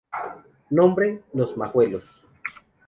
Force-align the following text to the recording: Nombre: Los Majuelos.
Nombre: 0.71 1.21
Los 1.31 1.55
Majuelos. 1.57 2.23